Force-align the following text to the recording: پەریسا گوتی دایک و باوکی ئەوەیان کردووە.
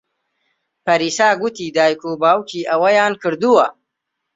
پەریسا 0.85 1.29
گوتی 1.41 1.67
دایک 1.75 2.01
و 2.09 2.13
باوکی 2.21 2.67
ئەوەیان 2.71 3.13
کردووە. 3.21 3.65